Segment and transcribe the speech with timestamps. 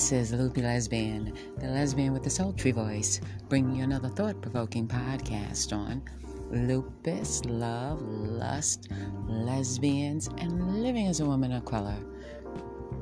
[0.00, 3.20] This is Loopy Lesbian, the lesbian with the sultry voice,
[3.50, 6.02] bringing you another thought provoking podcast on
[6.50, 8.88] lupus, love, lust,
[9.28, 11.98] lesbians, and living as a woman of color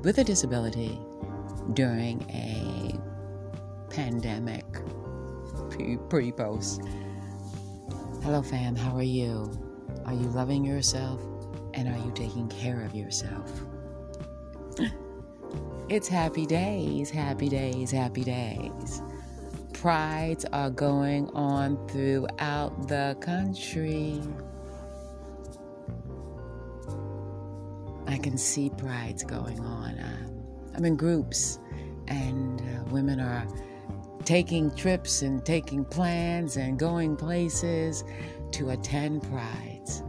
[0.03, 0.99] with a disability
[1.75, 2.99] during a
[3.95, 4.67] pandemic
[6.11, 6.83] pre post.
[8.25, 9.49] Hello, fam, how are you?
[10.05, 11.23] Are you loving yourself?
[11.75, 13.53] And are you taking care of yourself?
[15.91, 19.01] It's happy days, happy days, happy days.
[19.73, 24.21] Prides are going on throughout the country.
[28.07, 29.99] I can see prides going on.
[29.99, 30.45] Um,
[30.77, 31.59] I'm in groups,
[32.07, 33.49] and uh, women are
[34.27, 38.05] taking trips and taking plans and going places
[38.51, 40.03] to attend prides.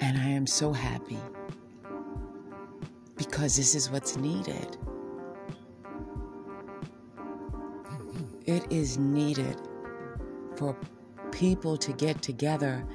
[0.00, 1.18] And I am so happy
[3.40, 4.76] because this is what's needed.
[8.44, 9.56] It is needed
[10.56, 10.76] for
[11.32, 12.86] people to get together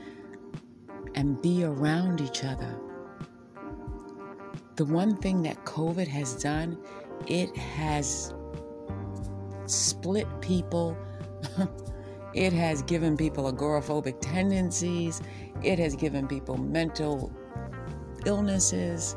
[1.15, 2.79] and be around each other.
[4.75, 6.77] The one thing that COVID has done,
[7.25, 8.35] it has
[9.65, 10.95] split people.
[12.35, 15.23] it has given people agoraphobic tendencies.
[15.63, 17.31] It has given people mental
[18.27, 19.15] illnesses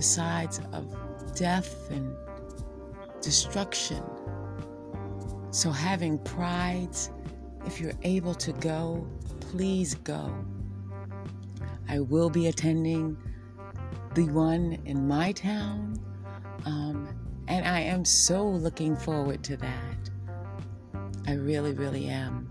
[0.00, 0.86] besides of
[1.34, 2.16] death and
[3.20, 4.02] destruction.
[5.50, 7.10] So, having prides,
[7.66, 9.06] if you're able to go,
[9.40, 10.34] please go.
[11.86, 13.18] I will be attending
[14.14, 16.02] the one in my town,
[16.64, 17.14] um,
[17.48, 20.10] and I am so looking forward to that.
[21.26, 22.48] I really, really am.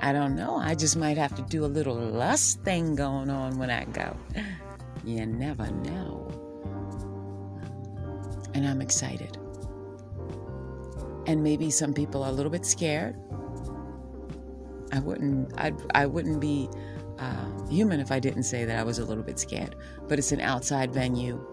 [0.00, 0.56] I don't know.
[0.56, 4.16] I just might have to do a little lust thing going on when I go.
[5.04, 6.28] You never know.
[8.54, 9.36] And I'm excited.
[11.26, 13.16] And maybe some people are a little bit scared.
[14.92, 15.52] I wouldn't.
[15.58, 16.68] I'd, I wouldn't be
[17.18, 19.74] uh, human if I didn't say that I was a little bit scared.
[20.08, 21.44] But it's an outside venue,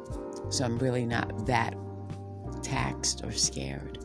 [0.50, 1.76] so I'm really not that
[2.62, 3.98] taxed or scared.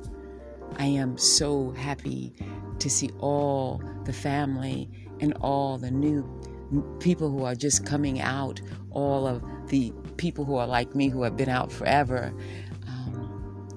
[0.78, 2.34] I am so happy
[2.78, 4.90] to see all the family
[5.20, 6.24] and all the new
[7.00, 8.60] people who are just coming out,
[8.90, 12.32] all of the people who are like me who have been out forever,
[12.86, 13.68] um,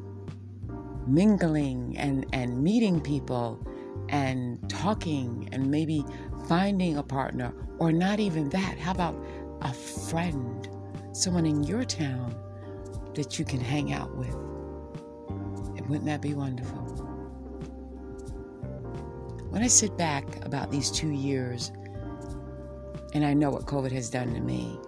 [1.07, 3.65] mingling and, and meeting people
[4.09, 6.03] and talking and maybe
[6.47, 8.77] finding a partner, or not even that.
[8.79, 9.15] How about
[9.61, 10.67] a friend,
[11.11, 12.35] someone in your town
[13.13, 14.33] that you can hang out with?
[15.77, 16.85] And Wouldn't that be wonderful?
[19.49, 21.71] When I sit back about these two years
[23.13, 24.79] and I know what COVID has done to me.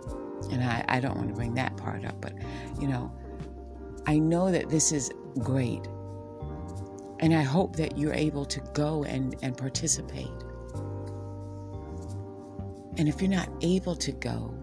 [0.51, 2.33] And I, I don't want to bring that part up, but
[2.79, 3.11] you know,
[4.07, 5.81] I know that this is great.
[7.19, 10.27] And I hope that you're able to go and, and participate.
[12.97, 14.53] And if you're not able to go,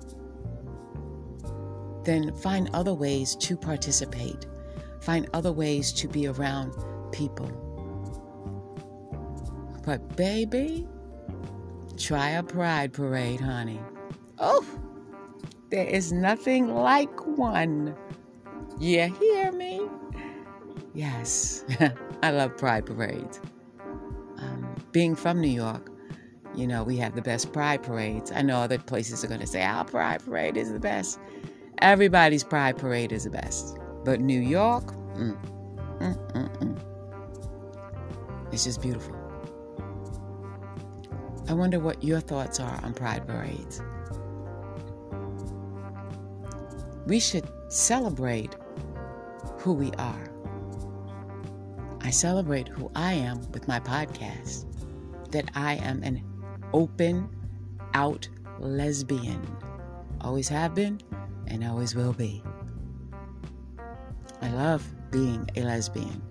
[2.05, 4.47] then find other ways to participate.
[5.01, 6.73] Find other ways to be around
[7.13, 7.51] people.
[9.85, 10.87] But, baby,
[11.99, 13.81] Try a pride parade, honey.
[14.39, 14.65] Oh,
[15.71, 17.97] there is nothing like one.
[18.79, 19.83] You hear me?
[20.95, 21.65] Yes,
[22.23, 23.41] I love pride parades.
[24.39, 25.91] Um, being from New York,
[26.55, 28.31] you know, we have the best pride parades.
[28.31, 31.19] I know other places are going to say our pride parade is the best.
[31.83, 33.77] Everybody's pride parade is the best.
[34.05, 34.87] But New York,
[35.17, 35.37] mm,
[35.99, 36.79] mm, mm, mm.
[38.53, 39.18] it's just beautiful.
[41.49, 43.81] I wonder what your thoughts are on pride parades.
[47.07, 48.55] We should celebrate
[49.59, 50.31] who we are.
[52.03, 54.67] I celebrate who I am with my podcast,
[55.31, 56.23] that I am an
[56.75, 57.31] open,
[57.95, 58.29] out
[58.59, 59.41] lesbian.
[60.21, 61.01] Always have been
[61.47, 62.43] and always will be.
[64.43, 66.28] I love being a lesbian.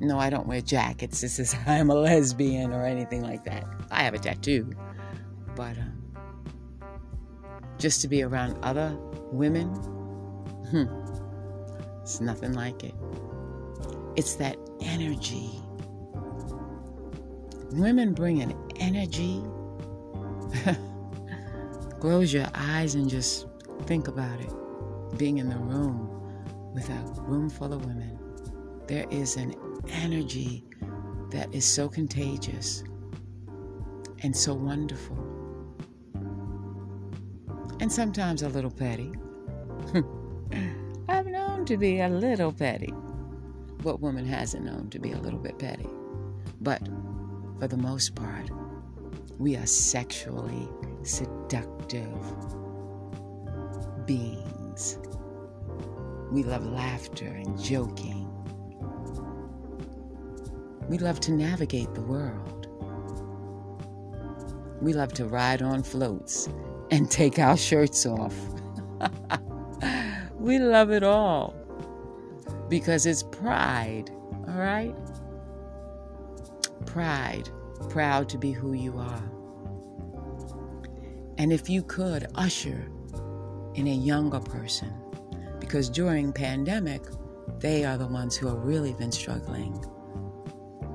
[0.00, 1.20] No, I don't wear jackets.
[1.20, 3.64] This is I'm a lesbian or anything like that.
[3.90, 4.70] I have a tattoo,
[5.54, 6.04] but um,
[7.78, 8.96] just to be around other
[9.32, 9.68] women,
[10.70, 10.86] hmm,
[12.02, 12.94] it's nothing like it.
[14.16, 15.50] It's that energy.
[17.72, 19.42] Women bring an energy.
[22.00, 23.46] Close your eyes and just
[23.86, 24.52] think about it.
[25.18, 26.10] Being in the room
[26.74, 28.18] with a room full of women,
[28.86, 29.54] there is an
[29.88, 30.64] energy
[31.30, 32.84] that is so contagious
[34.22, 35.18] and so wonderful.
[37.80, 39.12] and sometimes a little petty.
[41.08, 42.92] I've known to be a little petty.
[43.82, 45.88] What woman hasn't known to be a little bit petty?
[46.60, 46.80] But
[47.60, 48.48] for the most part,
[49.38, 50.68] we are sexually
[51.02, 52.08] seductive
[54.06, 54.98] beings.
[56.32, 58.13] We love laughter and joking.
[60.88, 62.68] We love to navigate the world.
[64.80, 66.48] We love to ride on floats
[66.90, 68.34] and take our shirts off.
[70.38, 71.54] we love it all
[72.68, 74.10] because it's pride,
[74.46, 74.94] all right?
[76.84, 77.48] Pride,
[77.88, 79.22] proud to be who you are.
[81.38, 82.88] And if you could usher
[83.74, 84.92] in a younger person,
[85.60, 87.02] because during pandemic,
[87.58, 89.82] they are the ones who have really been struggling.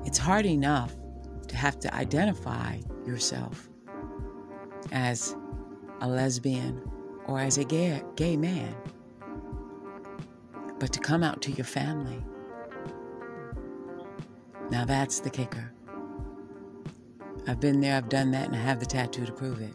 [0.04, 0.94] It's hard enough
[1.48, 3.68] to have to identify yourself
[4.92, 5.36] as
[6.00, 6.80] a lesbian
[7.26, 8.74] or as a gay, gay man,
[10.78, 12.24] but to come out to your family.
[14.70, 15.72] Now that's the kicker.
[17.46, 19.74] I've been there, I've done that, and I have the tattoo to prove it.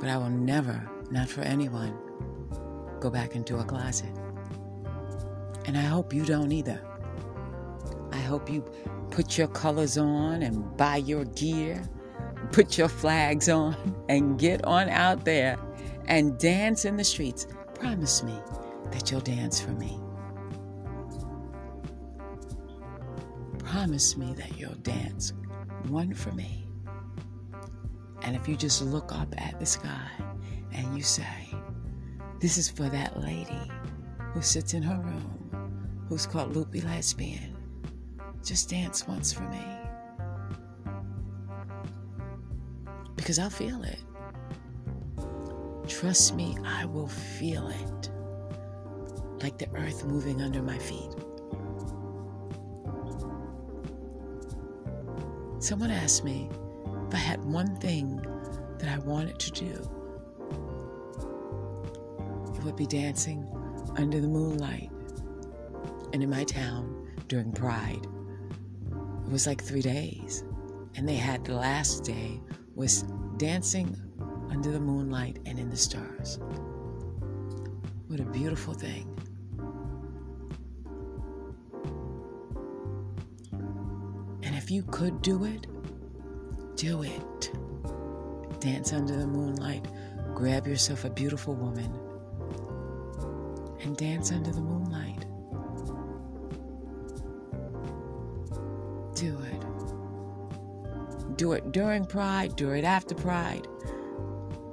[0.00, 1.96] But I will never, not for anyone,
[3.00, 4.12] go back into a closet.
[5.64, 6.80] And I hope you don't either.
[8.32, 8.62] Hope you
[9.10, 11.86] put your colors on and buy your gear,
[12.50, 13.76] put your flags on,
[14.08, 15.58] and get on out there
[16.06, 17.46] and dance in the streets.
[17.74, 18.34] Promise me
[18.90, 20.00] that you'll dance for me.
[23.58, 25.34] Promise me that you'll dance
[25.88, 26.66] one for me.
[28.22, 30.08] And if you just look up at the sky
[30.72, 31.54] and you say,
[32.40, 33.70] This is for that lady
[34.32, 37.51] who sits in her room, who's called Loopy Lesbian,
[38.44, 39.64] just dance once for me.
[43.16, 43.98] Because I'll feel it.
[45.88, 48.10] Trust me, I will feel it.
[49.42, 51.10] Like the earth moving under my feet.
[55.60, 56.50] Someone asked me
[57.08, 58.16] if I had one thing
[58.78, 59.90] that I wanted to do,
[62.56, 63.46] it would be dancing
[63.96, 64.90] under the moonlight
[66.12, 68.06] and in my town during Pride.
[69.32, 70.44] It was like three days.
[70.94, 72.38] And they had the last day
[72.74, 73.04] was
[73.38, 73.96] dancing
[74.50, 76.38] under the moonlight and in the stars.
[78.08, 79.08] What a beautiful thing.
[84.42, 85.66] And if you could do it,
[86.76, 87.52] do it.
[88.60, 89.86] Dance under the moonlight.
[90.34, 91.90] Grab yourself a beautiful woman
[93.80, 95.11] and dance under the moonlight.
[101.42, 103.66] Do it during Pride, do it after Pride.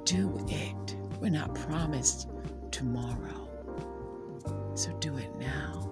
[0.04, 0.96] Do it.
[1.20, 2.30] We're not promised
[2.70, 3.50] tomorrow.
[4.76, 5.92] So do it now.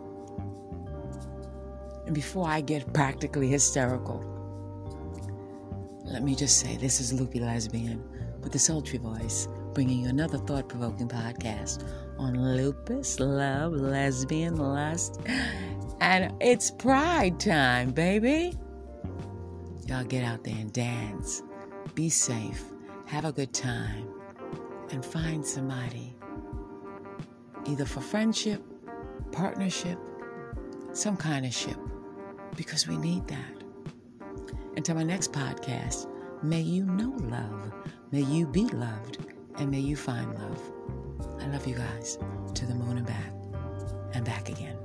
[2.06, 4.24] And before I get practically hysterical,
[6.06, 8.04] let me just say this is Loopy Lesbian
[8.44, 11.90] with the sultry voice, bringing you another thought provoking podcast
[12.20, 15.22] on lupus, love, lesbian, lust.
[16.02, 18.54] And it's pride time, baby.
[19.88, 21.44] Y'all get out there and dance.
[21.96, 22.62] Be safe.
[23.06, 24.10] Have a good time.
[24.92, 26.14] And find somebody,
[27.66, 28.62] either for friendship,
[29.32, 29.98] partnership,
[30.92, 31.78] some kind of ship,
[32.56, 33.64] because we need that.
[34.76, 36.08] Until my next podcast,
[36.44, 37.72] may you know love,
[38.12, 39.20] may you be loved,
[39.58, 40.62] and may you find love.
[41.40, 42.18] I love you guys
[42.56, 43.34] to the moon and back,
[44.14, 44.78] and back again.